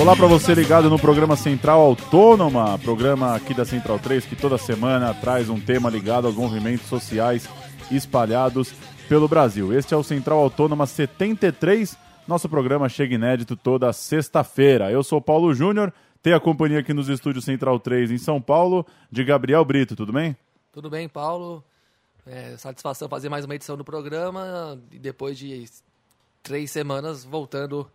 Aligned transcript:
Olá 0.00 0.14
para 0.14 0.28
você 0.28 0.54
ligado 0.54 0.88
no 0.88 0.96
programa 0.96 1.34
Central 1.34 1.80
Autônoma, 1.80 2.78
programa 2.78 3.34
aqui 3.34 3.52
da 3.52 3.64
Central 3.64 3.98
3 3.98 4.24
que 4.26 4.36
toda 4.36 4.56
semana 4.56 5.12
traz 5.12 5.48
um 5.48 5.60
tema 5.60 5.90
ligado 5.90 6.28
aos 6.28 6.36
movimentos 6.36 6.86
sociais 6.86 7.48
espalhados 7.90 8.72
pelo 9.08 9.26
Brasil. 9.26 9.76
Este 9.76 9.94
é 9.94 9.96
o 9.96 10.04
Central 10.04 10.38
Autônoma 10.38 10.86
73. 10.86 11.98
Nosso 12.28 12.48
programa 12.48 12.88
chega 12.88 13.16
inédito 13.16 13.56
toda 13.56 13.92
sexta-feira. 13.92 14.88
Eu 14.92 15.02
sou 15.02 15.20
Paulo 15.20 15.52
Júnior, 15.52 15.92
tenho 16.22 16.36
a 16.36 16.40
companhia 16.40 16.78
aqui 16.78 16.94
nos 16.94 17.08
estúdios 17.08 17.44
Central 17.44 17.80
3 17.80 18.12
em 18.12 18.18
São 18.18 18.40
Paulo 18.40 18.86
de 19.10 19.24
Gabriel 19.24 19.64
Brito, 19.64 19.96
tudo 19.96 20.12
bem? 20.12 20.36
Tudo 20.70 20.88
bem, 20.88 21.08
Paulo. 21.08 21.64
É, 22.24 22.56
satisfação 22.56 23.08
fazer 23.08 23.28
mais 23.28 23.44
uma 23.44 23.56
edição 23.56 23.76
do 23.76 23.84
programa 23.84 24.80
e 24.92 24.98
depois 24.98 25.36
de 25.36 25.64
três 26.40 26.70
semanas 26.70 27.24
voltando 27.24 27.90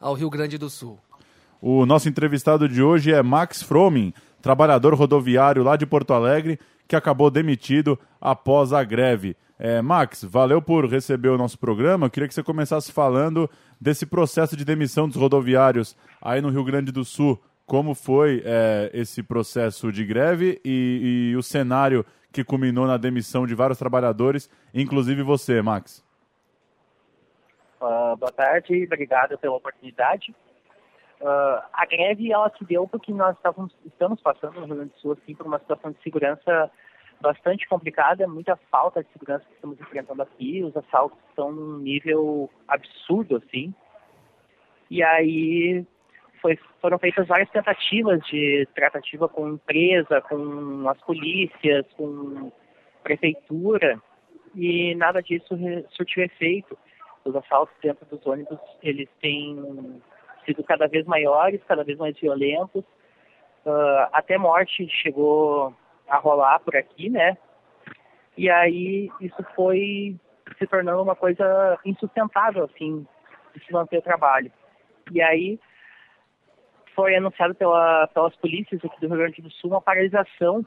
ao 0.00 0.14
Rio 0.14 0.28
Grande 0.28 0.58
do 0.58 0.68
Sul. 0.68 0.98
O 1.66 1.86
nosso 1.86 2.10
entrevistado 2.10 2.68
de 2.68 2.82
hoje 2.82 3.10
é 3.10 3.22
Max 3.22 3.62
Fromin, 3.62 4.12
trabalhador 4.42 4.92
rodoviário 4.92 5.62
lá 5.62 5.76
de 5.76 5.86
Porto 5.86 6.12
Alegre, 6.12 6.60
que 6.86 6.94
acabou 6.94 7.30
demitido 7.30 7.98
após 8.20 8.70
a 8.74 8.84
greve. 8.84 9.34
É, 9.58 9.80
Max, 9.80 10.22
valeu 10.24 10.60
por 10.60 10.86
receber 10.86 11.30
o 11.30 11.38
nosso 11.38 11.58
programa. 11.58 12.04
Eu 12.04 12.10
queria 12.10 12.28
que 12.28 12.34
você 12.34 12.42
começasse 12.42 12.92
falando 12.92 13.48
desse 13.80 14.04
processo 14.04 14.54
de 14.58 14.62
demissão 14.62 15.08
dos 15.08 15.16
rodoviários 15.16 15.96
aí 16.20 16.42
no 16.42 16.50
Rio 16.50 16.64
Grande 16.64 16.92
do 16.92 17.02
Sul. 17.02 17.42
Como 17.64 17.94
foi 17.94 18.42
é, 18.44 18.90
esse 18.92 19.22
processo 19.22 19.90
de 19.90 20.04
greve 20.04 20.60
e, 20.62 21.30
e 21.30 21.36
o 21.36 21.42
cenário 21.42 22.04
que 22.30 22.44
culminou 22.44 22.86
na 22.86 22.98
demissão 22.98 23.46
de 23.46 23.54
vários 23.54 23.78
trabalhadores, 23.78 24.50
inclusive 24.74 25.22
você, 25.22 25.62
Max? 25.62 26.04
Uh, 27.80 28.14
boa 28.18 28.32
tarde, 28.32 28.84
obrigado 28.84 29.38
pela 29.38 29.56
oportunidade. 29.56 30.34
Uh, 31.24 31.64
a 31.72 31.86
greve 31.86 32.30
ela 32.30 32.52
se 32.58 32.62
deu 32.66 32.86
porque 32.86 33.10
nós 33.10 33.34
estávamos, 33.34 33.74
estamos 33.86 34.20
passando 34.20 34.60
no 34.60 34.66
Rio 34.66 34.74
Grande 34.74 34.90
do 34.90 34.98
Sul 34.98 35.12
assim, 35.12 35.34
por 35.34 35.46
uma 35.46 35.58
situação 35.58 35.90
de 35.90 36.02
segurança 36.02 36.70
bastante 37.18 37.66
complicada, 37.66 38.28
muita 38.28 38.56
falta 38.70 39.02
de 39.02 39.10
segurança 39.10 39.46
que 39.46 39.54
estamos 39.54 39.80
enfrentando 39.80 40.20
aqui, 40.20 40.62
os 40.62 40.76
assaltos 40.76 41.18
estão 41.30 41.50
num 41.50 41.78
nível 41.78 42.50
absurdo, 42.68 43.36
assim. 43.36 43.72
E 44.90 45.02
aí 45.02 45.86
foi, 46.42 46.58
foram 46.78 46.98
feitas 46.98 47.26
várias 47.26 47.48
tentativas 47.48 48.20
de 48.26 48.68
tratativa 48.74 49.26
com 49.26 49.48
empresa, 49.48 50.20
com 50.20 50.86
as 50.90 51.00
polícias, 51.00 51.86
com 51.96 52.52
prefeitura, 53.02 53.98
e 54.54 54.94
nada 54.94 55.22
disso 55.22 55.56
surtiu 55.88 56.22
efeito. 56.22 56.76
Os 57.24 57.34
assaltos 57.34 57.74
dentro 57.80 58.04
dos 58.04 58.26
ônibus, 58.26 58.60
eles 58.82 59.08
têm 59.22 60.02
sido 60.44 60.62
cada 60.64 60.86
vez 60.86 61.06
maiores, 61.06 61.62
cada 61.66 61.84
vez 61.84 61.98
mais 61.98 62.18
violentos. 62.18 62.84
Uh, 63.64 64.08
até 64.12 64.36
morte 64.36 64.86
chegou 64.88 65.74
a 66.08 66.18
rolar 66.18 66.60
por 66.60 66.76
aqui, 66.76 67.08
né? 67.08 67.36
E 68.36 68.50
aí 68.50 69.10
isso 69.20 69.42
foi 69.54 70.16
se 70.58 70.66
tornando 70.66 71.02
uma 71.02 71.16
coisa 71.16 71.78
insustentável, 71.84 72.64
assim, 72.64 73.06
de 73.54 73.64
se 73.64 73.72
manter 73.72 73.98
o 73.98 74.02
trabalho. 74.02 74.52
E 75.10 75.22
aí 75.22 75.58
foi 76.94 77.16
anunciado 77.16 77.54
pela, 77.54 78.06
pelas 78.08 78.34
polícias 78.36 78.84
aqui 78.84 79.00
do 79.00 79.08
Rio 79.08 79.18
Grande 79.18 79.42
do 79.42 79.50
Sul 79.50 79.70
uma 79.70 79.80
paralisação 79.80 80.64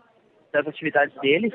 das 0.52 0.68
atividades 0.68 1.16
deles, 1.19 1.53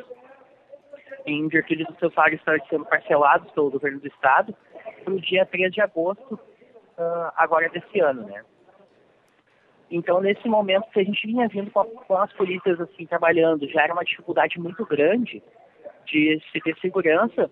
em 1.27 1.49
virtude 1.49 1.85
dos 1.85 1.99
seus 1.99 2.13
salários 2.15 2.41
estarem 2.41 2.65
sendo 2.69 2.85
parcelados 2.87 3.51
pelo 3.53 3.71
governo 3.71 4.01
do 4.01 4.07
estado, 4.07 4.55
para 5.05 5.13
o 5.13 5.21
dia 5.21 5.47
3 5.47 5.73
de 5.73 5.81
agosto 5.81 6.39
uh, 6.99 7.33
agora 7.37 7.69
desse 7.69 8.01
ano, 8.01 8.23
né? 8.27 8.43
Então, 9.91 10.23
nesse 10.23 10.49
momento 10.49 10.89
que 10.91 11.01
a 11.01 11.05
gente 11.05 11.27
vinha 11.27 11.47
vindo 11.49 11.71
com, 11.71 11.81
a, 11.81 11.85
com, 11.85 12.17
as 12.17 12.33
polícias 12.33 12.81
assim 12.81 13.05
trabalhando, 13.05 13.69
já 13.69 13.83
era 13.83 13.93
uma 13.93 14.05
dificuldade 14.05 14.59
muito 14.59 14.87
grande 14.87 15.43
de 16.07 16.41
se 16.51 16.61
ter 16.61 16.75
segurança. 16.81 17.51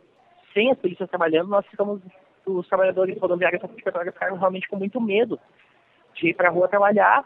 Sem 0.54 0.70
as 0.70 0.78
polícias 0.78 1.08
trabalhando, 1.10 1.48
nós 1.48 1.66
ficamos, 1.66 2.00
os 2.46 2.66
trabalhadores 2.66 3.18
rodoviários 3.20 3.62
Petróleo 3.84 4.12
ficaram 4.12 4.38
realmente 4.38 4.68
com 4.68 4.76
muito 4.76 4.98
medo 5.00 5.38
de 6.14 6.30
ir 6.30 6.34
para 6.34 6.48
a 6.48 6.50
rua 6.50 6.66
trabalhar. 6.66 7.24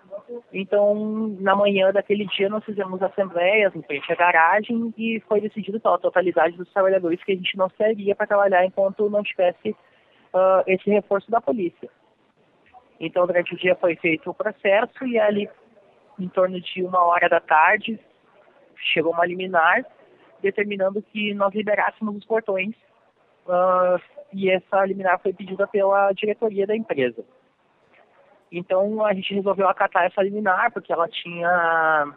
Então, 0.53 1.37
na 1.41 1.55
manhã 1.55 1.93
daquele 1.93 2.27
dia, 2.27 2.49
nós 2.49 2.65
fizemos 2.65 3.01
assembleias 3.01 3.75
em 3.75 3.83
frente 3.83 4.13
à 4.13 4.17
garagem 4.17 4.93
e 4.99 5.23
foi 5.29 5.41
decidido 5.41 5.81
pela 5.81 5.99
totalidade 5.99 6.57
dos 6.57 6.71
trabalhadores 6.73 7.23
que 7.23 7.33
a 7.33 7.37
gente 7.37 7.57
não 7.57 7.71
sairia 7.79 8.17
para 8.17 8.27
trabalhar 8.27 8.65
enquanto 8.67 9.09
não 9.09 9.23
tivesse 9.23 9.71
uh, 9.71 10.63
esse 10.67 10.91
reforço 10.91 11.31
da 11.31 11.41
polícia. 11.41 11.89
Então, 13.01 13.27
durante 13.27 13.55
o 13.55 13.59
dia 13.59 13.75
foi 13.77 13.97
feito 13.97 14.31
o 14.31 14.35
processo 14.35 15.05
e 15.05 15.19
ali, 15.19 15.49
em 16.19 16.29
torno 16.29 16.61
de 16.61 16.83
uma 16.83 17.03
hora 17.05 17.29
da 17.29 17.41
tarde, 17.41 17.99
chegou 18.77 19.13
uma 19.13 19.27
liminar 19.27 19.85
determinando 20.41 21.03
que 21.03 21.33
nós 21.35 21.55
liberássemos 21.55 22.17
os 22.17 22.25
portões 22.25 22.75
uh, 23.47 24.01
e 24.33 24.51
essa 24.51 24.85
liminar 24.85 25.19
foi 25.21 25.33
pedida 25.33 25.67
pela 25.67 26.13
diretoria 26.13 26.67
da 26.67 26.77
empresa. 26.77 27.25
Então, 28.53 29.05
a 29.05 29.13
gente 29.15 29.35
resolveu 29.35 29.69
acatar 29.69 30.05
essa 30.05 30.23
liminar 30.23 30.71
porque 30.73 30.93
ela 30.93 31.09
tinha, 31.09 32.15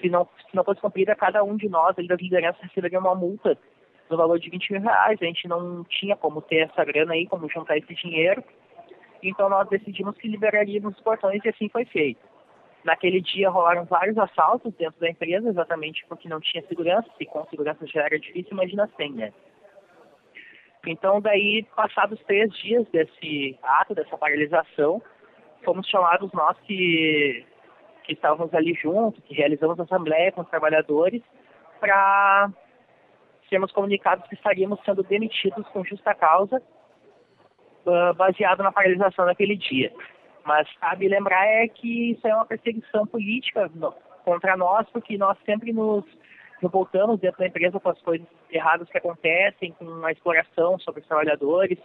se 0.00 0.10
não, 0.10 0.28
se 0.48 0.54
não 0.54 0.64
fosse 0.64 0.80
cumprida, 0.80 1.14
cada 1.14 1.42
um 1.42 1.56
de 1.56 1.68
nós, 1.68 1.98
ali 1.98 2.08
das 2.08 2.20
lideranças, 2.20 2.60
receberia 2.60 2.98
uma 2.98 3.14
multa 3.14 3.56
no 4.10 4.16
valor 4.16 4.38
de 4.38 4.50
20 4.50 4.72
mil 4.72 4.82
reais. 4.82 5.18
A 5.20 5.24
gente 5.24 5.48
não 5.48 5.84
tinha 5.84 6.16
como 6.16 6.42
ter 6.42 6.68
essa 6.68 6.84
grana 6.84 7.14
aí, 7.14 7.26
como 7.26 7.48
juntar 7.48 7.78
esse 7.78 7.94
dinheiro. 7.94 8.42
Então 9.28 9.48
nós 9.48 9.68
decidimos 9.68 10.16
que 10.16 10.28
liberaríamos 10.28 10.94
os 10.94 11.02
portões 11.02 11.44
e 11.44 11.48
assim 11.48 11.68
foi 11.68 11.84
feito. 11.84 12.20
Naquele 12.84 13.20
dia 13.20 13.50
rolaram 13.50 13.84
vários 13.84 14.16
assaltos 14.16 14.72
dentro 14.74 15.00
da 15.00 15.10
empresa, 15.10 15.48
exatamente 15.48 16.04
porque 16.08 16.28
não 16.28 16.40
tinha 16.40 16.64
segurança, 16.68 17.08
e 17.18 17.26
com 17.26 17.44
segurança 17.46 17.84
já 17.86 18.02
era 18.02 18.18
difícil, 18.18 18.52
imagina 18.52 18.88
sem, 18.96 19.12
né? 19.12 19.32
Então 20.86 21.20
daí, 21.20 21.66
passados 21.74 22.22
três 22.24 22.52
dias 22.54 22.86
desse 22.90 23.58
ato, 23.60 23.92
dessa 23.92 24.16
paralisação, 24.16 25.02
fomos 25.64 25.88
chamados 25.88 26.30
nós 26.32 26.56
que, 26.60 27.44
que 28.04 28.12
estávamos 28.12 28.54
ali 28.54 28.74
juntos, 28.74 29.20
que 29.24 29.34
realizamos 29.34 29.80
a 29.80 29.82
assembleia 29.82 30.30
com 30.30 30.42
os 30.42 30.48
trabalhadores, 30.48 31.22
para 31.80 32.52
sermos 33.48 33.72
comunicados 33.72 34.28
que 34.28 34.36
estaríamos 34.36 34.78
sendo 34.84 35.02
demitidos 35.02 35.66
com 35.68 35.84
justa 35.84 36.14
causa, 36.14 36.62
uh, 37.86 38.14
baseado 38.14 38.62
na 38.62 38.72
paralisação 38.72 39.24
daquele 39.24 39.56
dia. 39.56 39.92
Mas 40.44 40.68
cabe 40.78 41.08
lembrar 41.08 41.44
é 41.46 41.66
que 41.68 42.12
isso 42.12 42.26
é 42.26 42.34
uma 42.34 42.46
perseguição 42.46 43.06
política 43.06 43.70
contra 44.24 44.56
nós, 44.56 44.86
porque 44.92 45.18
nós 45.18 45.36
sempre 45.44 45.72
nos 45.72 46.04
revoltamos 46.60 47.20
dentro 47.20 47.38
da 47.38 47.46
empresa 47.46 47.80
com 47.80 47.88
as 47.88 48.00
coisas 48.00 48.26
erradas 48.50 48.88
que 48.88 48.98
acontecem, 48.98 49.72
com 49.72 50.04
a 50.04 50.12
exploração 50.12 50.78
sobre 50.78 51.00
os 51.00 51.06
trabalhadores, 51.06 51.78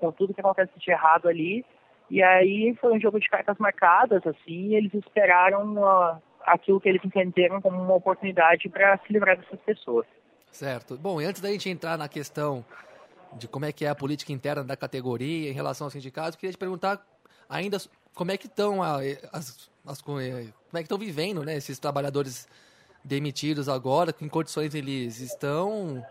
com 0.00 0.12
tudo 0.12 0.34
que 0.34 0.40
acontece 0.40 0.72
de 0.78 0.90
errado 0.90 1.28
ali. 1.28 1.64
E 2.10 2.22
aí 2.22 2.74
foi 2.80 2.92
um 2.92 3.00
jogo 3.00 3.18
de 3.18 3.28
cartas 3.28 3.56
marcadas, 3.58 4.24
assim, 4.26 4.74
eles 4.74 4.92
esperaram 4.94 5.74
uh, 5.74 6.22
aquilo 6.46 6.80
que 6.80 6.88
eles 6.88 7.04
entenderam 7.04 7.60
como 7.60 7.80
uma 7.80 7.94
oportunidade 7.94 8.68
para 8.68 8.98
se 8.98 9.12
livrar 9.12 9.36
dessas 9.36 9.60
pessoas. 9.60 10.06
Certo. 10.50 10.96
Bom, 10.96 11.20
e 11.20 11.24
antes 11.24 11.40
da 11.40 11.50
gente 11.50 11.68
entrar 11.68 11.98
na 11.98 12.08
questão 12.08 12.64
de 13.36 13.48
como 13.48 13.64
é 13.64 13.72
que 13.72 13.84
é 13.84 13.88
a 13.88 13.94
política 13.94 14.32
interna 14.32 14.64
da 14.64 14.76
categoria 14.76 15.50
em 15.50 15.52
relação 15.52 15.86
aos 15.86 15.92
sindicatos, 15.92 16.36
queria 16.36 16.52
te 16.52 16.58
perguntar 16.58 17.04
ainda 17.48 17.78
como 18.14 18.30
é 18.30 18.36
que 18.36 18.46
estão 18.46 18.82
as, 18.82 19.70
as, 19.84 20.00
como 20.00 20.20
é 20.20 20.52
que 20.74 20.80
estão 20.80 20.98
vivendo, 20.98 21.42
né, 21.44 21.56
esses 21.56 21.78
trabalhadores 21.78 22.48
demitidos 23.04 23.68
agora, 23.68 24.14
em 24.20 24.28
condições 24.28 24.74
eles 24.74 25.20
estão 25.20 26.02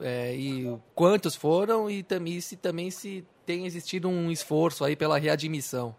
é, 0.00 0.34
e 0.34 0.78
quantos 0.94 1.36
foram? 1.36 1.90
E 1.90 2.02
também 2.02 2.40
se 2.40 2.56
também 2.56 2.90
se 2.90 3.26
tem 3.44 3.66
existido 3.66 4.08
um 4.08 4.30
esforço 4.30 4.84
aí 4.84 4.96
pela 4.96 5.18
readmissão. 5.18 5.94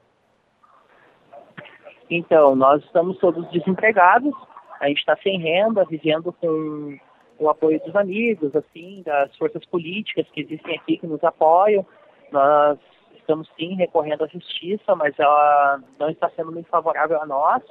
Então, 2.10 2.56
nós 2.56 2.84
estamos 2.84 3.18
todos 3.20 3.50
desempregados, 3.52 4.34
a 4.80 4.88
gente 4.88 5.00
está 5.00 5.16
sem 5.18 5.40
renda, 5.40 5.86
vivendo 5.86 6.34
com 6.34 6.98
o 7.42 7.50
apoio 7.50 7.82
dos 7.84 7.96
amigos, 7.96 8.56
assim, 8.56 9.02
das 9.04 9.36
forças 9.36 9.66
políticas 9.66 10.28
que 10.32 10.42
existem 10.42 10.78
aqui 10.78 10.98
que 10.98 11.08
nos 11.08 11.24
apoiam. 11.24 11.84
Nós 12.32 12.78
estamos 13.16 13.50
sim 13.58 13.74
recorrendo 13.76 14.24
à 14.24 14.28
justiça, 14.28 14.96
mas 14.96 15.18
ela 15.18 15.82
não 16.00 16.10
está 16.10 16.30
sendo 16.36 16.52
muito 16.52 16.70
favorável 16.70 17.20
a 17.20 17.26
nós. 17.26 17.64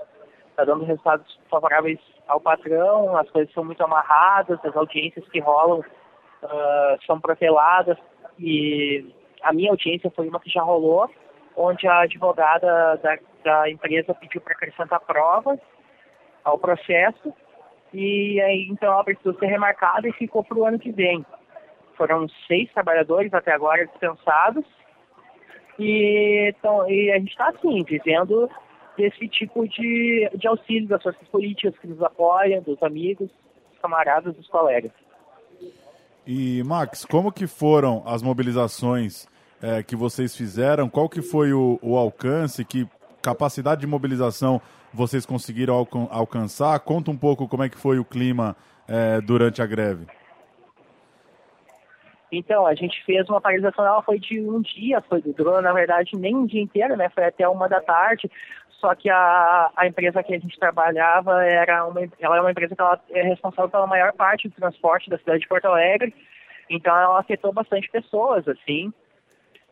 Está 0.51 0.65
dando 0.65 0.85
resultados 0.85 1.39
favoráveis 1.49 2.01
ao 2.27 2.41
patrão, 2.41 3.17
as 3.17 3.31
coisas 3.31 3.55
são 3.55 3.65
muito 3.65 3.83
amarradas, 3.83 4.59
as 4.65 4.77
audiências 4.77 5.27
que 5.29 5.39
rolam 5.39 5.79
uh, 5.79 7.05
são 7.07 7.21
proteladas 7.21 7.97
e 8.39 9.15
a 9.43 9.53
minha 9.53 9.71
audiência 9.71 10.11
foi 10.11 10.29
uma 10.29 10.41
que 10.41 10.51
já 10.51 10.63
rolou, 10.63 11.09
onde 11.57 11.87
a 11.87 12.01
advogada 12.01 12.97
da, 12.97 13.19
da 13.45 13.71
empresa 13.71 14.15
pediu 14.15 14.41
para 14.41 14.55
acrescentar 14.55 15.01
provas 15.01 15.61
ao 16.43 16.59
processo 16.59 17.33
e 17.93 18.41
aí 18.41 18.69
então 18.71 18.93
ela 18.93 19.05
precisou 19.05 19.35
ser 19.35 19.47
remarcada 19.47 20.09
e 20.09 20.13
ficou 20.13 20.45
para 20.45 20.59
o 20.59 20.65
ano 20.65 20.79
que 20.79 20.93
vem. 20.93 21.25
Foram 21.97 22.27
seis 22.47 22.73
trabalhadores 22.73 23.33
até 23.35 23.53
agora 23.53 23.87
dispensados 23.87 24.65
E, 25.79 26.53
então, 26.57 26.91
e 26.91 27.11
a 27.11 27.19
gente 27.19 27.31
está, 27.31 27.49
assim, 27.49 27.83
vivendo 27.85 28.49
desse 28.97 29.27
tipo 29.29 29.67
de, 29.67 30.31
de 30.35 30.47
auxílio 30.47 30.89
das 30.89 31.03
forças 31.03 31.27
políticas 31.29 31.79
que 31.79 31.87
nos 31.87 32.03
apoiam, 32.03 32.63
dos 32.63 32.83
amigos, 32.83 33.31
dos 33.71 33.79
camaradas, 33.81 34.35
dos 34.35 34.47
colegas. 34.49 34.93
E, 36.27 36.63
Max, 36.65 37.05
como 37.05 37.33
que 37.33 37.47
foram 37.47 38.03
as 38.07 38.23
mobilizações 38.23 39.27
é, 39.63 39.83
que 39.83 39.97
vocês 39.97 40.37
fizeram? 40.37 40.89
Qual 40.89 41.09
que 41.09 41.23
foi 41.23 41.53
o, 41.53 41.79
o, 41.83 41.97
alcance? 41.97 42.65
Que 42.65 42.87
capacidade 43.23 43.81
de 43.81 43.87
mobilização 43.87 44.61
vocês 44.93 45.25
conseguiram 45.25 45.75
alcan 45.75 46.09
alcançar? 46.11 46.79
Conta 46.81 47.11
um 47.11 47.17
pouco 47.17 47.49
como 47.49 47.63
é 47.63 47.69
que 47.69 47.79
foi 47.79 47.99
o 47.99 48.05
clima 48.05 48.57
é, 48.89 49.21
durante 49.21 49.63
a 49.63 49.67
greve. 49.67 50.07
Então, 52.33 52.67
a 52.67 52.75
gente 52.75 53.03
fez 53.05 53.29
uma 53.29 53.41
paralisação, 53.41 53.85
ela 53.85 54.03
foi 54.03 54.19
de 54.19 54.41
um 54.41 54.61
dia, 54.61 55.01
foi 55.03 55.21
durou, 55.21 55.61
na 55.61 55.73
verdade, 55.73 56.17
nem 56.17 56.35
um 56.35 56.47
dia 56.47 56.63
inteiro, 56.63 56.97
né? 56.97 57.09
Foi 57.09 57.25
até 57.25 57.49
uma 57.49 57.69
da 57.69 57.81
tarde. 57.81 58.31
Só 58.81 58.95
que 58.95 59.11
a, 59.11 59.71
a 59.77 59.87
empresa 59.87 60.23
que 60.23 60.35
a 60.35 60.39
gente 60.39 60.59
trabalhava 60.59 61.45
era 61.45 61.87
uma, 61.87 62.01
ela 62.19 62.37
é 62.37 62.41
uma 62.41 62.51
empresa 62.51 62.75
que 62.75 62.81
ela 62.81 63.01
é 63.11 63.23
responsável 63.23 63.69
pela 63.69 63.87
maior 63.87 64.13
parte 64.13 64.49
do 64.49 64.55
transporte 64.55 65.11
da 65.11 65.19
cidade 65.19 65.41
de 65.41 65.49
Porto 65.49 65.67
Alegre. 65.67 66.15
Então, 66.69 66.97
ela 66.97 67.19
afetou 67.19 67.53
bastante 67.53 67.91
pessoas, 67.91 68.47
assim. 68.47 68.93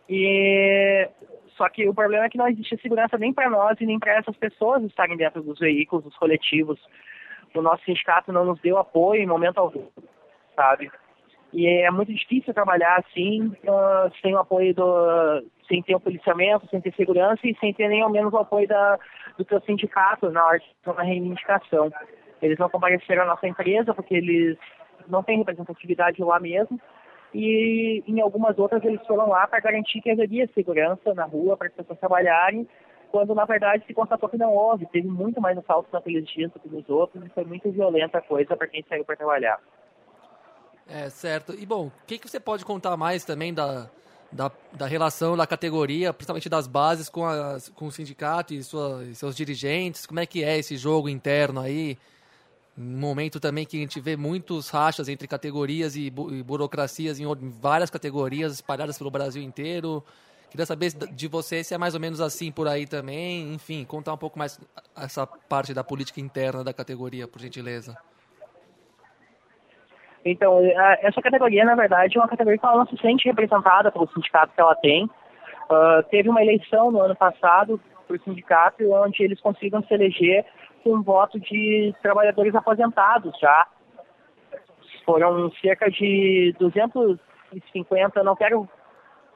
E 0.08 1.08
só 1.56 1.68
que 1.68 1.88
o 1.88 1.94
problema 1.94 2.24
é 2.24 2.28
que 2.28 2.38
não 2.38 2.48
existe 2.48 2.80
segurança 2.80 3.18
nem 3.18 3.32
para 3.32 3.50
nós 3.50 3.78
e 3.80 3.86
nem 3.86 3.98
para 3.98 4.14
essas 4.14 4.36
pessoas 4.36 4.82
estarem 4.84 5.16
dentro 5.16 5.42
dos 5.42 5.58
veículos, 5.58 6.04
dos 6.04 6.16
coletivos. 6.16 6.80
O 7.54 7.60
nosso 7.60 7.84
sindicato 7.84 8.32
não 8.32 8.44
nos 8.44 8.60
deu 8.60 8.78
apoio 8.78 9.22
em 9.22 9.26
momento 9.26 9.58
algum, 9.58 9.88
sabe? 10.54 10.90
E 11.52 11.66
é 11.66 11.90
muito 11.90 12.12
difícil 12.12 12.52
trabalhar 12.52 12.98
assim, 12.98 13.48
uh, 13.48 14.12
sem 14.20 14.34
o 14.34 14.38
apoio 14.38 14.74
do. 14.74 15.42
sem 15.66 15.82
ter 15.82 15.94
o 15.94 16.00
policiamento, 16.00 16.68
sem 16.68 16.80
ter 16.80 16.94
segurança 16.94 17.40
e 17.44 17.56
sem 17.58 17.72
ter 17.72 17.88
nem 17.88 18.02
ao 18.02 18.10
menos 18.10 18.32
o 18.32 18.38
apoio 18.38 18.68
da, 18.68 18.98
do 19.36 19.44
teu 19.44 19.60
sindicato 19.62 20.30
na 20.30 20.44
hora 20.44 20.58
de 20.58 21.04
reivindicação. 21.04 21.90
Eles 22.40 22.58
não 22.58 22.68
compareceram 22.68 23.22
à 23.22 23.26
nossa 23.26 23.48
empresa 23.48 23.94
porque 23.94 24.14
eles 24.14 24.58
não 25.08 25.22
têm 25.22 25.38
representatividade 25.38 26.22
lá 26.22 26.38
mesmo. 26.38 26.78
E 27.34 28.02
em 28.06 28.20
algumas 28.20 28.58
outras 28.58 28.82
eles 28.84 29.04
foram 29.06 29.28
lá 29.28 29.46
para 29.46 29.60
garantir 29.60 30.00
que 30.00 30.10
haveria 30.10 30.48
segurança 30.54 31.12
na 31.14 31.24
rua 31.24 31.56
para 31.56 31.68
as 31.68 31.74
pessoas 31.74 31.98
trabalharem, 31.98 32.66
quando 33.10 33.34
na 33.34 33.44
verdade 33.44 33.84
se 33.86 33.94
constatou 33.94 34.28
que 34.28 34.38
não 34.38 34.52
houve. 34.52 34.86
Teve 34.86 35.08
muito 35.08 35.40
mais 35.40 35.56
assaltos 35.58 35.92
naqueles 35.92 36.26
dias 36.28 36.50
do 36.52 36.58
que 36.58 36.68
nos 36.68 36.88
outros 36.88 37.24
e 37.24 37.28
foi 37.30 37.44
muito 37.44 37.70
violenta 37.70 38.18
a 38.18 38.22
coisa 38.22 38.56
para 38.56 38.66
quem 38.66 38.84
saiu 38.88 39.04
para 39.04 39.16
trabalhar. 39.16 39.60
É, 40.88 41.10
certo. 41.10 41.54
E 41.54 41.66
bom, 41.66 41.88
o 41.88 41.92
que, 42.06 42.18
que 42.18 42.28
você 42.28 42.40
pode 42.40 42.64
contar 42.64 42.96
mais 42.96 43.22
também 43.24 43.52
da, 43.52 43.90
da, 44.32 44.50
da 44.72 44.86
relação 44.86 45.36
da 45.36 45.46
categoria, 45.46 46.14
principalmente 46.14 46.48
das 46.48 46.66
bases, 46.66 47.10
com, 47.10 47.26
as, 47.26 47.68
com 47.68 47.86
o 47.86 47.92
sindicato 47.92 48.54
e, 48.54 48.62
sua, 48.62 49.04
e 49.04 49.14
seus 49.14 49.36
dirigentes? 49.36 50.06
Como 50.06 50.18
é 50.18 50.24
que 50.24 50.42
é 50.42 50.56
esse 50.58 50.78
jogo 50.78 51.08
interno 51.08 51.60
aí? 51.60 51.98
Um 52.78 53.00
momento 53.00 53.40
também 53.40 53.66
que 53.66 53.76
a 53.76 53.80
gente 53.80 54.00
vê 54.00 54.16
muitos 54.16 54.70
rachas 54.70 55.08
entre 55.08 55.26
categorias 55.26 55.96
e, 55.96 56.10
bu 56.10 56.32
e 56.32 56.44
burocracias 56.44 57.18
em, 57.18 57.24
várias 57.60 57.90
categorias 57.90 58.52
espalhadas 58.52 58.96
pelo 58.96 59.10
Brasil 59.10 59.42
inteiro. 59.42 60.04
Queria 60.48 60.64
saber 60.64 60.92
de 60.92 61.26
você 61.26 61.64
se 61.64 61.74
é 61.74 61.78
mais 61.78 61.94
ou 61.94 62.00
menos 62.00 62.20
assim 62.20 62.52
por 62.52 62.68
aí 62.68 62.86
também. 62.86 63.52
Enfim, 63.52 63.84
contar 63.84 64.14
um 64.14 64.16
pouco 64.16 64.38
mais 64.38 64.60
essa 64.96 65.26
parte 65.26 65.74
da 65.74 65.82
política 65.82 66.20
interna 66.20 66.62
da 66.62 66.72
categoria, 66.72 67.26
por 67.26 67.40
gentileza. 67.40 67.96
Então, 70.24 70.60
essa 71.00 71.20
categoria, 71.20 71.64
na 71.64 71.74
verdade, 71.74 72.16
é 72.16 72.20
uma 72.20 72.28
categoria 72.28 72.58
que 72.58 72.66
ela 72.66 72.78
não 72.78 72.86
se 72.86 72.96
sente 72.98 73.26
representada 73.26 73.90
pelo 73.90 74.08
sindicato 74.12 74.52
que 74.54 74.60
ela 74.60 74.74
tem. 74.76 75.04
Uh, 75.04 76.02
teve 76.10 76.28
uma 76.28 76.42
eleição 76.42 76.90
no 76.92 77.00
ano 77.00 77.16
passado 77.16 77.80
o 78.08 78.18
sindicato 78.20 78.90
onde 78.90 79.22
eles 79.22 79.40
conseguiram 79.40 79.82
se 79.82 79.92
eleger 79.92 80.46
com 80.88 80.96
um 80.96 81.02
voto 81.02 81.38
de 81.38 81.94
trabalhadores 82.02 82.54
aposentados 82.54 83.38
já. 83.38 83.66
Foram 85.04 85.50
cerca 85.60 85.90
de 85.90 86.54
250, 86.58 88.22
não 88.22 88.34
quero 88.34 88.68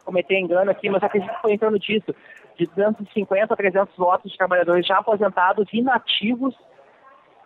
cometer 0.04 0.38
engano 0.38 0.70
aqui, 0.70 0.88
mas 0.88 1.02
acredito 1.02 1.32
que 1.32 1.42
foi 1.42 1.52
em 1.52 1.58
torno 1.58 1.78
disso, 1.78 2.14
de 2.58 2.66
250 2.66 3.52
a 3.52 3.56
300 3.56 3.96
votos 3.96 4.32
de 4.32 4.38
trabalhadores 4.38 4.86
já 4.86 4.98
aposentados 4.98 5.66
inativos 5.72 6.54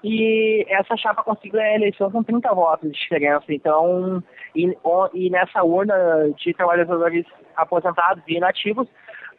e 0.03 0.65
essa 0.69 0.97
chapa 0.97 1.23
conseguiu 1.23 1.61
a 1.61 1.75
eleição 1.75 2.11
com 2.11 2.23
30 2.23 2.55
votos 2.55 2.91
de 2.93 2.99
diferença. 2.99 3.45
Então, 3.49 4.23
e, 4.55 4.77
e 5.15 5.31
nessa 5.31 5.65
urna 5.65 6.31
de 6.37 6.55
trabalhadores 6.55 7.27
aposentados 7.57 8.23
e 8.29 8.37
inativos, 8.37 8.89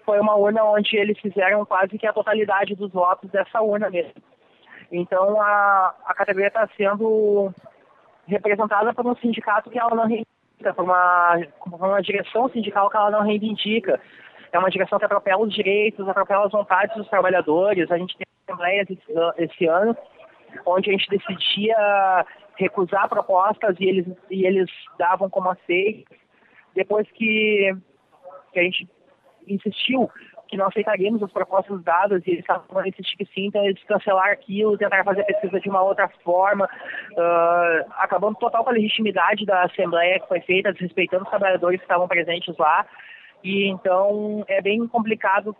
foi 0.05 0.19
uma 0.19 0.35
urna 0.35 0.63
onde 0.63 0.97
eles 0.97 1.19
fizeram 1.19 1.65
quase 1.65 1.97
que 1.97 2.07
a 2.07 2.13
totalidade 2.13 2.75
dos 2.75 2.91
votos 2.91 3.29
dessa 3.29 3.61
urna 3.61 3.89
mesmo. 3.89 4.13
Então, 4.91 5.41
a, 5.41 5.95
a 6.05 6.13
categoria 6.13 6.47
está 6.47 6.67
sendo 6.77 7.53
representada 8.25 8.93
por 8.93 9.05
um 9.05 9.15
sindicato 9.15 9.69
que 9.69 9.79
ela 9.79 9.95
não 9.95 10.03
reivindica, 10.03 10.73
por 10.73 10.83
uma, 10.83 11.39
por 11.59 11.75
uma 11.75 12.01
direção 12.01 12.49
sindical 12.49 12.89
que 12.89 12.97
ela 12.97 13.11
não 13.11 13.21
reivindica. 13.21 13.99
É 14.51 14.59
uma 14.59 14.69
direção 14.69 14.97
que 14.97 15.05
atropela 15.05 15.41
os 15.43 15.53
direitos, 15.53 16.07
atropela 16.07 16.45
as 16.45 16.51
vontades 16.51 16.95
dos 16.95 17.07
trabalhadores. 17.09 17.91
A 17.91 17.97
gente 17.97 18.17
tem 18.17 18.25
assembleias 18.47 18.89
esse, 18.89 19.03
esse 19.37 19.65
ano 19.65 19.95
onde 20.65 20.89
a 20.89 20.93
gente 20.93 21.09
decidia 21.09 22.25
recusar 22.55 23.09
propostas 23.09 23.75
e 23.79 23.85
eles, 23.85 24.07
e 24.29 24.45
eles 24.45 24.69
davam 24.97 25.29
como 25.29 25.49
aceitas. 25.49 26.17
Depois 26.73 27.09
que, 27.11 27.75
que 28.53 28.59
a 28.59 28.63
gente 28.63 28.87
insistiu 29.47 30.09
que 30.47 30.57
não 30.57 30.67
aceitaríamos 30.67 31.21
as 31.21 31.31
propostas 31.31 31.81
dadas 31.83 32.25
e 32.25 32.31
eles 32.31 32.41
estavam 32.41 32.79
a 32.79 32.87
insistir 32.87 33.17
que 33.17 33.25
sim, 33.25 33.47
então 33.47 33.63
eles 33.63 33.81
cancelaram 33.83 34.31
aquilo, 34.31 34.77
tentaram 34.77 35.03
fazer 35.03 35.21
a 35.21 35.25
pesquisa 35.25 35.59
de 35.59 35.69
uma 35.69 35.81
outra 35.81 36.07
forma, 36.23 36.65
uh, 36.65 37.91
acabando 37.97 38.37
total 38.37 38.63
com 38.63 38.69
a 38.69 38.73
legitimidade 38.73 39.45
da 39.45 39.63
Assembleia 39.63 40.19
que 40.19 40.27
foi 40.27 40.41
feita, 40.41 40.73
desrespeitando 40.73 41.23
os 41.23 41.29
trabalhadores 41.29 41.79
que 41.79 41.85
estavam 41.85 42.07
presentes 42.07 42.55
lá. 42.57 42.85
E 43.43 43.67
então 43.67 44.43
é 44.47 44.61
bem 44.61 44.87
complicado 44.87 45.55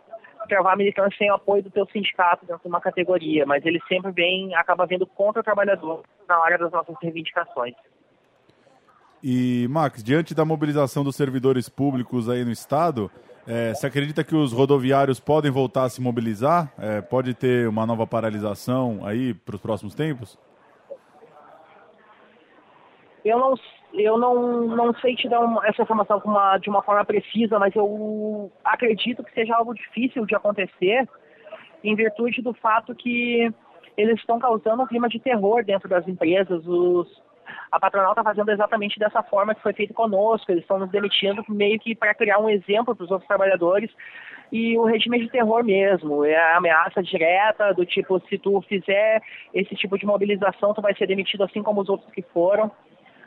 travar 0.48 0.76
militância 0.76 1.16
sem 1.18 1.30
o 1.30 1.34
apoio 1.34 1.62
do 1.62 1.70
teu 1.70 1.86
sindicato 1.86 2.46
dentro 2.46 2.62
de 2.62 2.68
uma 2.68 2.80
categoria, 2.80 3.44
mas 3.44 3.64
ele 3.66 3.80
sempre 3.86 4.10
vem, 4.10 4.54
acaba 4.54 4.86
vindo 4.86 5.06
contra 5.06 5.40
o 5.40 5.44
trabalhador 5.44 6.02
na 6.26 6.40
hora 6.40 6.56
das 6.56 6.72
nossas 6.72 6.96
reivindicações. 7.02 7.74
E, 9.22 9.66
Max, 9.68 10.02
diante 10.02 10.34
da 10.34 10.44
mobilização 10.44 11.02
dos 11.02 11.16
servidores 11.16 11.68
públicos 11.68 12.28
aí 12.28 12.44
no 12.44 12.52
Estado, 12.52 13.10
é, 13.48 13.72
você 13.72 13.86
acredita 13.86 14.22
que 14.22 14.36
os 14.36 14.52
rodoviários 14.52 15.18
podem 15.18 15.50
voltar 15.50 15.84
a 15.84 15.88
se 15.88 16.02
mobilizar? 16.02 16.70
É, 16.78 17.00
pode 17.00 17.32
ter 17.32 17.66
uma 17.66 17.86
nova 17.86 18.06
paralisação 18.06 19.00
aí 19.06 19.32
para 19.32 19.54
os 19.54 19.60
próximos 19.60 19.94
tempos? 19.94 20.38
Eu 23.24 23.38
não 23.38 23.54
eu 23.94 24.18
não, 24.18 24.66
não 24.66 24.94
sei 24.96 25.16
te 25.16 25.28
dar 25.30 25.40
uma, 25.40 25.66
essa 25.66 25.82
informação 25.82 26.20
uma, 26.26 26.58
de 26.58 26.68
uma 26.68 26.82
forma 26.82 27.02
precisa, 27.06 27.58
mas 27.58 27.74
eu 27.74 28.52
acredito 28.62 29.24
que 29.24 29.32
seja 29.32 29.56
algo 29.56 29.74
difícil 29.74 30.26
de 30.26 30.34
acontecer 30.34 31.08
em 31.82 31.94
virtude 31.94 32.42
do 32.42 32.52
fato 32.52 32.94
que 32.94 33.50
eles 33.96 34.18
estão 34.18 34.38
causando 34.38 34.82
um 34.82 34.86
clima 34.86 35.08
de 35.08 35.18
terror 35.18 35.64
dentro 35.64 35.88
das 35.88 36.06
empresas. 36.06 36.66
Os, 36.66 37.22
a 37.70 37.80
patronal 37.80 38.12
está 38.12 38.22
fazendo 38.22 38.50
exatamente 38.50 38.98
dessa 38.98 39.22
forma 39.22 39.54
que 39.54 39.62
foi 39.62 39.72
feito 39.72 39.94
conosco. 39.94 40.50
Eles 40.50 40.62
estão 40.62 40.78
nos 40.78 40.90
demitindo 40.90 41.44
meio 41.48 41.78
que 41.78 41.94
para 41.94 42.14
criar 42.14 42.38
um 42.38 42.48
exemplo 42.48 42.94
para 42.94 43.04
os 43.04 43.10
outros 43.10 43.28
trabalhadores. 43.28 43.90
E 44.50 44.78
o 44.78 44.84
regime 44.84 45.18
é 45.18 45.20
de 45.22 45.30
terror 45.30 45.62
mesmo. 45.62 46.24
É 46.24 46.36
a 46.36 46.56
ameaça 46.56 47.02
direta 47.02 47.72
do 47.74 47.84
tipo, 47.84 48.18
se 48.28 48.38
tu 48.38 48.60
fizer 48.62 49.20
esse 49.52 49.74
tipo 49.74 49.98
de 49.98 50.06
mobilização, 50.06 50.72
tu 50.74 50.80
vai 50.80 50.94
ser 50.94 51.06
demitido 51.06 51.44
assim 51.44 51.62
como 51.62 51.80
os 51.80 51.88
outros 51.88 52.10
que 52.12 52.22
foram. 52.22 52.70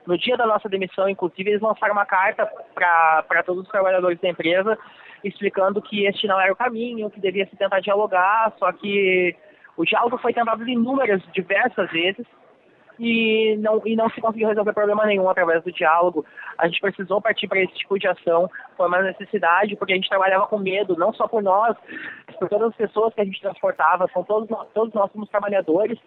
No 0.05 0.17
dia 0.17 0.35
da 0.35 0.47
nossa 0.47 0.67
demissão, 0.67 1.07
inclusive, 1.07 1.51
eles 1.51 1.61
lançaram 1.61 1.93
uma 1.93 2.07
carta 2.07 2.49
para 2.73 3.43
todos 3.43 3.63
os 3.63 3.69
trabalhadores 3.69 4.19
da 4.19 4.29
empresa 4.29 4.77
explicando 5.23 5.81
que 5.81 6.05
este 6.05 6.27
não 6.27 6.39
era 6.39 6.51
o 6.51 6.55
caminho, 6.55 7.09
que 7.09 7.19
devia 7.19 7.45
se 7.47 7.55
tentar 7.55 7.79
dialogar, 7.79 8.53
só 8.57 8.71
que 8.71 9.35
o 9.77 9.85
diálogo 9.85 10.17
foi 10.17 10.33
tentado 10.33 10.67
inúmeras, 10.67 11.21
diversas 11.33 11.89
vezes, 11.91 12.25
e 13.01 13.57
não, 13.57 13.81
e 13.83 13.95
não 13.95 14.07
se 14.11 14.21
conseguiu 14.21 14.47
resolver 14.47 14.73
problema 14.73 15.05
nenhum 15.05 15.27
através 15.27 15.63
do 15.63 15.71
diálogo. 15.71 16.23
A 16.57 16.67
gente 16.67 16.79
precisou 16.79 17.19
partir 17.19 17.47
para 17.47 17.59
esse 17.59 17.73
tipo 17.73 17.97
de 17.97 18.07
ação, 18.07 18.47
foi 18.77 18.87
uma 18.87 19.01
necessidade, 19.01 19.75
porque 19.75 19.93
a 19.93 19.95
gente 19.95 20.07
trabalhava 20.07 20.45
com 20.45 20.59
medo, 20.59 20.95
não 20.95 21.11
só 21.11 21.27
por 21.27 21.41
nós, 21.41 21.75
mas 22.27 22.35
por 22.37 22.47
todas 22.47 22.69
as 22.69 22.75
pessoas 22.75 23.13
que 23.15 23.21
a 23.21 23.25
gente 23.25 23.41
transportava, 23.41 24.07
são 24.13 24.23
todos, 24.23 24.47
todos 24.73 24.93
nós 24.93 25.11
somos 25.11 25.27
trabalhadores, 25.29 25.97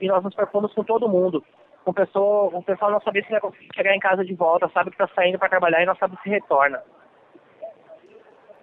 e 0.00 0.06
nós 0.06 0.22
nos 0.22 0.34
preocupamos 0.34 0.72
com 0.72 0.84
todo 0.84 1.08
mundo 1.08 1.42
o 1.84 1.92
pessoal, 1.92 2.50
o 2.52 2.62
pessoal 2.62 2.90
não 2.90 3.00
sabe 3.00 3.22
se 3.24 3.30
vai 3.30 3.40
conseguir 3.40 3.68
chegar 3.74 3.94
em 3.94 4.00
casa 4.00 4.24
de 4.24 4.34
volta, 4.34 4.70
sabe 4.72 4.90
que 4.90 5.02
está 5.02 5.12
saindo 5.14 5.38
para 5.38 5.48
trabalhar 5.48 5.82
e 5.82 5.86
não 5.86 5.96
sabe 5.96 6.16
se 6.22 6.28
retorna. 6.28 6.82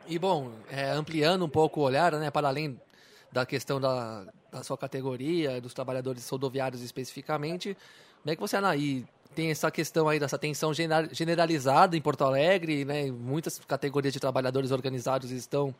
E 0.07 0.17
bom, 0.17 0.51
é, 0.71 0.89
ampliando 0.91 1.45
um 1.45 1.49
pouco 1.49 1.81
o 1.81 1.83
olhar, 1.83 2.11
né, 2.13 2.31
para 2.31 2.47
além 2.47 2.79
da 3.31 3.45
questão 3.45 3.79
da, 3.79 4.25
da 4.51 4.63
sua 4.63 4.77
categoria, 4.77 5.61
dos 5.61 5.73
trabalhadores 5.73 6.27
rodoviários 6.27 6.81
especificamente, 6.81 7.77
como 8.21 8.31
é 8.31 8.35
que 8.35 8.41
você 8.41 8.57
analisa, 8.57 9.07
tem 9.33 9.49
essa 9.49 9.71
questão 9.71 10.09
aí 10.09 10.19
dessa 10.19 10.37
tensão 10.37 10.71
generalizada 11.11 11.95
em 11.95 12.01
Porto 12.01 12.23
Alegre, 12.23 12.83
né? 12.83 13.09
Muitas 13.09 13.59
categorias 13.59 14.13
de 14.13 14.19
trabalhadores 14.19 14.71
organizados 14.71 15.31
estão 15.31 15.73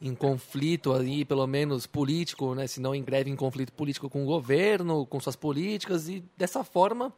em 0.00 0.14
conflito 0.14 0.94
aí, 0.94 1.24
pelo 1.24 1.46
menos 1.46 1.86
político, 1.86 2.54
né? 2.54 2.66
Se 2.66 2.80
não 2.80 2.94
em 2.94 3.02
greve, 3.02 3.30
em 3.30 3.36
conflito 3.36 3.72
político 3.72 4.08
com 4.08 4.22
o 4.22 4.26
governo, 4.26 5.04
com 5.04 5.20
suas 5.20 5.36
políticas 5.36 6.08
e 6.08 6.24
dessa 6.36 6.64
forma 6.64 7.12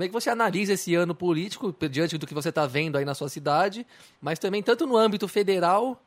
como 0.00 0.06
é 0.06 0.08
que 0.08 0.14
você 0.14 0.30
analisa 0.30 0.72
esse 0.72 0.94
ano 0.94 1.14
político 1.14 1.76
diante 1.90 2.16
do 2.16 2.26
que 2.26 2.32
você 2.32 2.48
está 2.48 2.66
vendo 2.66 2.96
aí 2.96 3.04
na 3.04 3.14
sua 3.14 3.28
cidade, 3.28 3.86
mas 4.18 4.38
também 4.38 4.62
tanto 4.62 4.86
no 4.86 4.96
âmbito 4.96 5.28
federal 5.28 6.02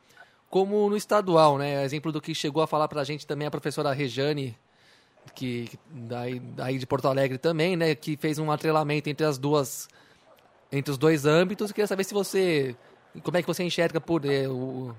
como 0.54 0.88
no 0.88 0.96
estadual, 0.96 1.58
né? 1.58 1.84
Exemplo 1.84 2.12
do 2.12 2.22
que 2.22 2.36
chegou 2.36 2.62
a 2.62 2.68
falar 2.68 2.88
para 2.88 3.02
a 3.02 3.04
gente 3.04 3.26
também 3.26 3.48
a 3.48 3.50
professora 3.50 3.92
Rejane, 3.92 4.56
que 5.34 5.68
daí, 5.90 6.40
daí 6.40 6.78
de 6.78 6.86
Porto 6.86 7.08
Alegre 7.08 7.40
também, 7.40 7.76
né? 7.76 7.96
Que 7.96 8.16
fez 8.16 8.38
um 8.38 8.52
atrelamento 8.52 9.10
entre 9.10 9.26
as 9.26 9.40
duas, 9.40 9.90
entre 10.72 10.92
os 10.92 10.98
dois 11.00 11.26
âmbitos. 11.26 11.72
Eu 11.72 11.74
queria 11.74 11.88
saber 11.88 12.04
se 12.04 12.14
você, 12.14 12.76
como 13.24 13.36
é 13.36 13.42
que 13.42 13.48
você 13.48 13.64
enxerga 13.64 14.00
por 14.00 14.24
é, 14.26 14.48
o, 14.48 14.94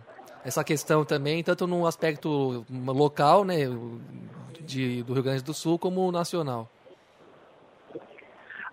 essa 0.45 0.65
questão 0.65 1.05
também, 1.05 1.45
tanto 1.45 1.69
no 1.69 1.87
aspecto 1.87 2.67
local, 2.85 3.45
né? 3.45 3.59
De, 4.61 5.05
do 5.05 5.15
Rio 5.15 5.23
Grande 5.23 5.45
do 5.45 5.55
Sul 5.55 5.79
como 5.79 6.11
nacional. 6.11 6.69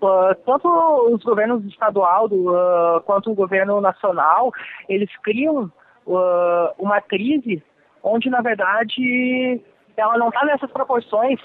Uh, 0.01 0.33
tanto 0.47 0.67
os 1.13 1.21
governos 1.21 1.63
estadual 1.65 2.27
do, 2.27 2.55
uh, 2.55 3.01
quanto 3.01 3.29
o 3.29 3.35
governo 3.35 3.79
nacional, 3.79 4.51
eles 4.89 5.15
criam 5.17 5.71
uh, 6.15 6.73
uma 6.77 7.01
crise 7.01 7.63
onde, 8.03 8.29
na 8.29 8.41
verdade, 8.41 9.61
ela 9.95 10.17
não 10.17 10.29
está 10.29 10.43
nessas 10.45 10.71
proporções. 10.71 11.39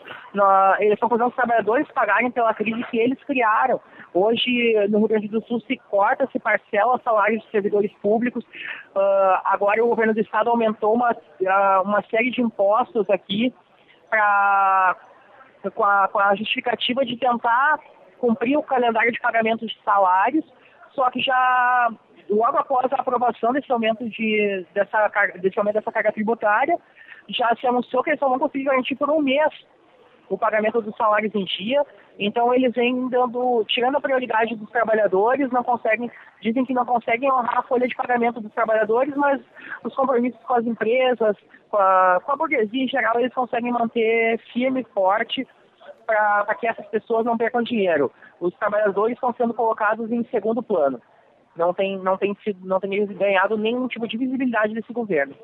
eles 0.78 0.94
estão 0.94 1.08
fazendo 1.08 1.28
os 1.28 1.35
trabalhadores 1.35 1.87
pagarem 1.92 2.30
pela 2.30 2.54
crise 2.54 2.82
que 2.85 2.99
eles 2.99 3.23
criaram. 3.25 3.80
Hoje, 4.14 4.75
no 4.88 4.99
Rio 4.99 5.08
Grande 5.08 5.28
do 5.28 5.42
Sul, 5.42 5.61
se 5.61 5.76
corta, 5.90 6.28
se 6.32 6.38
parcela 6.38 6.99
salários 7.04 7.42
de 7.42 7.50
servidores 7.50 7.92
públicos. 8.00 8.44
Uh, 8.44 9.38
agora, 9.44 9.85
o 9.85 9.88
governo 9.88 10.14
do 10.14 10.20
estado 10.20 10.49
aumentou 10.49 10.94
uma, 10.94 11.14
uma 11.85 12.02
série 12.11 12.30
de 12.30 12.40
impostos 12.40 13.08
aqui 13.11 13.52
pra, 14.08 14.96
com, 15.75 15.85
a, 15.85 16.08
com 16.08 16.18
a 16.18 16.35
justificativa 16.35 17.04
de 17.04 17.16
tentar 17.18 17.78
cumprir 18.18 18.56
o 18.56 18.62
calendário 18.62 19.12
de 19.12 19.20
pagamento 19.20 19.66
de 19.66 19.78
salários, 19.85 20.44
só 20.94 21.11
que 21.11 21.20
já 21.20 21.90
logo 22.28 22.59
após 22.59 22.92
a 22.92 22.97
aprovação 22.97 23.52
desse 23.52 23.71
aumento, 23.71 24.09
de, 24.09 24.66
dessa, 24.75 25.11
desse 25.40 25.59
aumento 25.59 25.75
dessa 25.75 25.92
carga 25.92 26.12
tributária, 26.12 26.76
já 27.28 27.54
se 27.56 27.66
anunciou 27.66 28.02
que 28.02 28.11
eles 28.11 28.21
só 28.21 28.28
vão 28.28 28.38
conseguir 28.38 28.64
garantir 28.64 28.95
por 28.97 29.11
um 29.11 29.21
mês 29.21 29.52
o 30.28 30.37
pagamento 30.37 30.80
dos 30.80 30.97
salários 30.97 31.35
em 31.35 31.45
dia. 31.45 31.85
Então 32.18 32.52
eles 32.54 32.73
vêm 32.73 33.09
dando, 33.09 33.64
tirando 33.68 33.97
a 33.97 34.00
prioridade 34.00 34.56
dos 34.56 34.71
trabalhadores, 34.71 35.50
não 35.50 35.62
conseguem, 35.62 36.11
dizem 36.40 36.64
que 36.64 36.75
não 36.75 36.85
conseguem 36.85 37.30
honrar 37.30 37.59
a 37.59 37.62
folha 37.62 37.87
de 37.87 37.95
pagamento 37.95 38.40
dos 38.40 38.52
trabalhadores, 38.52 39.14
mas 39.16 39.40
os 39.85 39.95
compromissos 39.95 40.40
com 40.42 40.54
as 40.54 40.64
empresas, 40.64 41.37
com 41.71 41.76
a, 41.76 42.21
com 42.25 42.33
a 42.33 42.37
burguesia 42.37 42.85
em 42.85 42.88
geral, 42.88 43.18
eles 43.21 43.35
conseguem 43.35 43.73
manter 43.73 44.38
firme 44.52 44.80
e 44.80 44.95
forte 44.95 45.47
para 46.06 46.54
que 46.54 46.66
essas 46.66 46.87
pessoas 46.87 47.25
não 47.25 47.37
percam 47.37 47.62
dinheiro. 47.62 48.11
Os 48.40 48.54
trabalhadores 48.54 49.16
estão 49.16 49.35
sendo 49.35 49.52
colocados 49.52 50.11
em 50.11 50.25
segundo 50.25 50.62
plano. 50.62 51.00
Não 51.56 51.72
tem, 51.72 51.98
não 51.98 52.16
tem, 52.16 52.36
sido, 52.44 52.66
não 52.66 52.78
tem 52.78 53.06
ganhado 53.06 53.56
nenhum 53.56 53.88
tipo 53.88 54.06
de 54.06 54.16
visibilidade 54.16 54.75
desse 54.75 54.92
governo. 54.92 55.34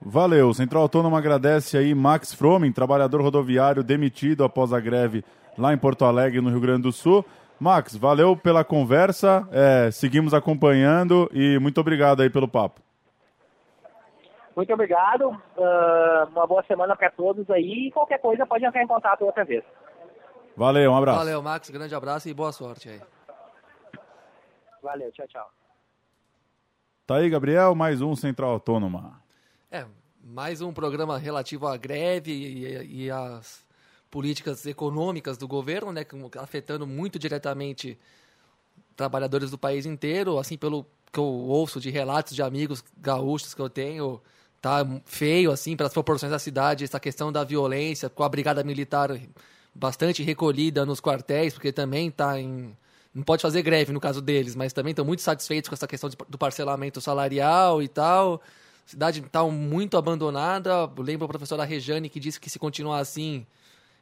Valeu. 0.00 0.52
Central 0.52 0.82
Autônomo 0.82 1.16
agradece 1.16 1.78
aí 1.78 1.94
Max 1.94 2.34
Fromen, 2.34 2.72
trabalhador 2.72 3.22
rodoviário 3.22 3.82
demitido 3.82 4.44
após 4.44 4.72
a 4.72 4.80
greve 4.80 5.24
lá 5.56 5.72
em 5.72 5.78
Porto 5.78 6.04
Alegre, 6.04 6.40
no 6.40 6.50
Rio 6.50 6.60
Grande 6.60 6.82
do 6.82 6.92
Sul. 6.92 7.24
Max, 7.58 7.96
valeu 7.96 8.36
pela 8.36 8.64
conversa, 8.64 9.48
é, 9.50 9.90
seguimos 9.90 10.34
acompanhando 10.34 11.30
e 11.32 11.58
muito 11.58 11.80
obrigado 11.80 12.20
aí 12.20 12.28
pelo 12.28 12.48
papo. 12.48 12.80
Muito 14.54 14.72
obrigado, 14.72 15.30
uh, 15.30 16.28
uma 16.30 16.46
boa 16.46 16.62
semana 16.64 16.94
para 16.94 17.10
todos 17.10 17.48
aí 17.50 17.88
e 17.88 17.90
qualquer 17.90 18.20
coisa 18.20 18.46
pode 18.46 18.64
entrar 18.64 18.82
em 18.82 18.86
contato 18.86 19.24
outra 19.24 19.44
vez. 19.44 19.64
Valeu, 20.56 20.92
um 20.92 20.96
abraço. 20.96 21.18
Valeu, 21.18 21.42
Max, 21.42 21.70
grande 21.70 21.94
abraço 21.94 22.28
e 22.28 22.34
boa 22.34 22.52
sorte 22.52 22.88
aí. 22.88 23.00
Valeu, 24.84 25.10
tchau, 25.12 25.26
tchau. 25.26 25.50
Tá 27.06 27.16
aí, 27.16 27.30
Gabriel, 27.30 27.74
mais 27.74 28.02
um 28.02 28.14
Central 28.14 28.50
Autônoma. 28.50 29.18
É, 29.70 29.86
mais 30.22 30.60
um 30.60 30.74
programa 30.74 31.16
relativo 31.16 31.66
à 31.66 31.74
greve 31.74 32.32
e, 32.32 33.04
e 33.04 33.10
às 33.10 33.64
políticas 34.10 34.66
econômicas 34.66 35.38
do 35.38 35.48
governo, 35.48 35.90
né, 35.90 36.04
afetando 36.38 36.86
muito 36.86 37.18
diretamente 37.18 37.98
trabalhadores 38.94 39.50
do 39.50 39.56
país 39.56 39.86
inteiro, 39.86 40.38
assim 40.38 40.58
pelo 40.58 40.84
que 41.10 41.18
eu 41.18 41.24
ouço 41.24 41.80
de 41.80 41.88
relatos 41.88 42.34
de 42.34 42.42
amigos 42.42 42.84
gaúchos 42.98 43.54
que 43.54 43.62
eu 43.62 43.70
tenho, 43.70 44.20
tá 44.60 44.86
feio 45.06 45.50
assim 45.50 45.76
para 45.76 45.86
as 45.86 45.94
proporções 45.94 46.30
da 46.30 46.38
cidade 46.38 46.84
essa 46.84 47.00
questão 47.00 47.32
da 47.32 47.42
violência 47.42 48.10
com 48.10 48.22
a 48.22 48.28
brigada 48.28 48.62
militar 48.62 49.18
bastante 49.74 50.22
recolhida 50.22 50.84
nos 50.84 51.00
quartéis, 51.00 51.54
porque 51.54 51.72
também 51.72 52.08
está 52.08 52.38
em 52.38 52.76
não 53.14 53.22
pode 53.22 53.42
fazer 53.42 53.62
greve 53.62 53.92
no 53.92 54.00
caso 54.00 54.20
deles, 54.20 54.56
mas 54.56 54.72
também 54.72 54.90
estão 54.90 55.04
muito 55.04 55.22
satisfeitos 55.22 55.68
com 55.68 55.74
essa 55.74 55.86
questão 55.86 56.10
de, 56.10 56.16
do 56.28 56.36
parcelamento 56.36 57.00
salarial 57.00 57.80
e 57.80 57.88
tal. 57.88 58.42
A 58.86 58.90
cidade 58.90 59.20
está 59.20 59.44
muito 59.44 59.96
abandonada. 59.96 60.90
lembro 60.98 61.24
a 61.24 61.28
professora 61.28 61.64
Rejane 61.64 62.08
que 62.08 62.18
disse 62.18 62.40
que 62.40 62.50
se 62.50 62.58
continuar 62.58 62.98
assim, 62.98 63.46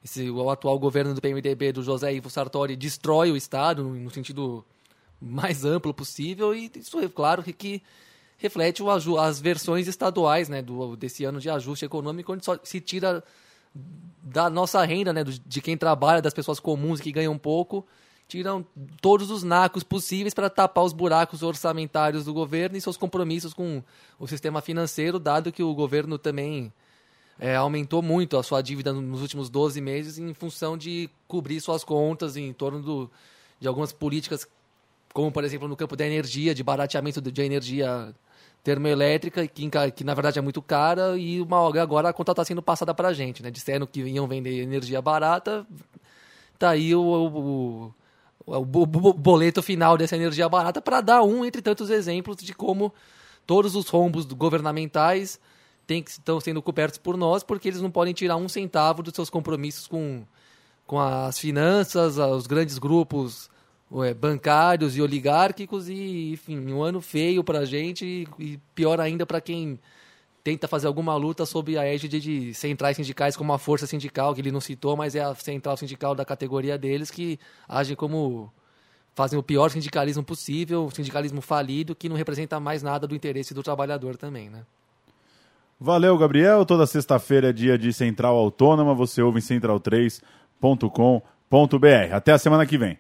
esse, 0.03 0.31
o 0.31 0.49
atual 0.49 0.79
governo 0.79 1.15
do 1.15 1.21
PMDB, 1.21 1.73
do 1.73 1.83
José 1.83 2.15
Ivo 2.15 2.31
Sartori, 2.31 2.75
destrói 2.75 3.31
o 3.31 3.37
Estado 3.37 3.85
no, 3.85 3.95
no 3.95 4.11
sentido 4.11 4.65
mais 5.21 5.65
amplo 5.65 5.93
possível. 5.93 6.55
E 6.55 6.71
isso 6.75 6.99
é 6.99 7.09
claro 7.09 7.43
que, 7.43 7.53
que 7.53 7.83
reflete 8.39 8.83
o, 8.83 8.91
as 9.19 9.41
versões 9.41 9.87
estaduais 9.87 10.49
né, 10.49 10.63
do, 10.63 10.97
desse 10.97 11.23
ano 11.25 11.39
de 11.39 11.51
ajuste 11.51 11.85
econômico, 11.85 12.33
onde 12.33 12.45
só 12.45 12.59
se 12.65 12.81
tira 12.81 13.23
da 14.23 14.51
nossa 14.51 14.83
renda, 14.85 15.13
né, 15.13 15.23
de 15.25 15.61
quem 15.61 15.77
trabalha, 15.77 16.21
das 16.21 16.35
pessoas 16.35 16.59
comuns 16.59 17.01
que 17.01 17.13
ganham 17.13 17.39
pouco, 17.39 17.87
tiram 18.29 18.65
todos 19.01 19.31
os 19.31 19.43
nacos 19.43 19.83
possíveis 19.83 20.33
para 20.33 20.49
tapar 20.49 20.85
os 20.85 20.93
buracos 20.93 21.43
orçamentários 21.43 22.25
do 22.25 22.33
governo 22.33 22.77
e 22.77 22.81
seus 22.81 22.97
compromissos 22.97 23.53
com 23.53 23.83
o 24.19 24.27
sistema 24.27 24.61
financeiro, 24.63 25.19
dado 25.19 25.53
que 25.53 25.63
o 25.63 25.75
governo 25.75 26.17
também 26.19 26.73
é, 27.39 27.57
aumentou 27.57 28.03
muito 28.03 28.37
a 28.37 28.43
sua 28.43 28.63
dívida 28.63 28.93
nos 28.93 29.21
últimos 29.21 29.51
12 29.51 29.81
meses 29.81 30.19
em 30.19 30.33
função 30.33 30.79
de 30.79 31.11
cobrir 31.27 31.61
suas 31.61 31.85
contas 31.85 32.37
em 32.37 32.53
torno 32.53 32.81
do, 32.81 33.11
de 33.61 33.69
algumas 33.69 33.93
políticas, 33.93 34.47
como 35.13 35.31
por 35.31 35.45
exemplo 35.45 35.69
no 35.69 35.77
campo 35.77 35.97
da 35.97 36.07
energia, 36.07 36.55
de 36.55 36.63
barateamento 36.63 37.21
de 37.21 37.43
energia 37.43 38.15
termoelétrica, 38.63 39.47
que, 39.47 39.69
que 39.95 40.05
na 40.05 40.15
verdade 40.15 40.39
é 40.39 40.43
muito 40.43 40.63
cara, 40.63 41.17
e 41.19 41.41
uma, 41.41 41.67
agora 41.81 42.09
a 42.09 42.13
conta 42.13 42.33
está 42.33 42.45
sendo 42.45 42.63
passada 42.63 42.95
para 42.95 43.09
a 43.09 43.13
gente. 43.13 43.43
Né? 43.43 43.51
Disseram 43.51 43.87
que 43.87 44.01
iam 44.01 44.27
vender 44.27 44.63
energia 44.63 45.03
barata, 45.03 45.67
tá 46.59 46.71
aí 46.71 46.95
o, 46.95 47.03
o 47.03 47.95
o 48.47 48.65
boleto 48.65 49.63
final 49.63 49.97
dessa 49.97 50.17
energia 50.17 50.49
barata 50.49 50.81
para 50.81 51.01
dar 51.01 51.23
um 51.23 51.45
entre 51.45 51.63
tantos 51.63 51.91
exemplos 51.91 52.37
de 52.39 52.55
como 52.55 52.93
todos 53.47 53.75
os 53.75 53.89
rombos 53.89 54.25
governamentais 54.27 55.39
tem, 55.87 56.05
estão 56.07 56.41
sendo 56.41 56.63
cobertos 56.63 56.99
por 56.99 57.17
nós, 57.17 57.43
porque 57.43 57.69
eles 57.69 57.81
não 57.81 57.91
podem 57.91 58.15
tirar 58.15 58.37
um 58.37 58.49
centavo 58.49 59.03
dos 59.03 59.15
seus 59.15 59.29
compromissos 59.29 59.87
com, 59.87 60.25
com 60.87 60.99
as 60.99 61.39
finanças, 61.39 62.19
os 62.19 62.47
grandes 62.47 62.79
grupos 62.79 63.51
bancários 64.19 64.97
e 64.97 65.03
oligárquicos, 65.03 65.89
e 65.89 66.33
enfim, 66.33 66.59
um 66.73 66.83
ano 66.83 67.01
feio 67.01 67.45
para 67.45 67.61
a 67.61 67.65
gente 67.65 68.27
e 68.39 68.59
pior 68.75 68.99
ainda 68.99 69.27
para 69.27 69.41
quem 69.41 69.79
tenta 70.45 70.67
fazer 70.67 70.87
alguma 70.87 71.15
luta 71.17 71.47
sob 71.47 71.79
a 71.79 71.85
égide 71.85 72.21
de 72.21 72.55
centrais 72.55 72.97
sindicais 72.97 73.37
como 73.37 73.53
a 73.53 73.59
Força 73.59 73.87
Sindical, 73.87 74.35
que 74.35 74.41
ele 74.41 74.51
não 74.51 74.61
citou, 74.61 74.97
mas 74.97 75.15
é 75.15 75.21
a 75.21 75.35
central 75.35 75.77
sindical 75.77 76.15
da 76.15 76.25
categoria 76.25 76.77
deles, 76.77 77.11
que 77.11 77.39
agem 77.69 77.95
como. 77.95 78.53
fazem 79.15 79.39
o 79.39 79.43
pior 79.43 79.71
sindicalismo 79.71 80.25
possível, 80.25 80.91
sindicalismo 80.91 81.41
falido, 81.41 81.95
que 81.95 82.09
não 82.09 82.17
representa 82.17 82.59
mais 82.59 82.83
nada 82.83 83.07
do 83.07 83.15
interesse 83.15 83.55
do 83.55 83.63
trabalhador 83.63 84.17
também, 84.17 84.51
né? 84.51 84.65
Valeu, 85.79 86.17
Gabriel. 86.17 86.65
Toda 86.65 86.87
sexta-feira 86.87 87.51
é 87.51 87.53
dia 87.53 87.77
de 87.77 87.93
Central 87.93 88.37
Autônoma. 88.37 88.95
Você 88.95 89.21
ouve 89.21 89.41
em 89.41 89.43
central3.com.br. 89.43 92.13
Até 92.13 92.33
a 92.33 92.39
semana 92.39 92.65
que 92.65 92.79
vem. 92.79 92.99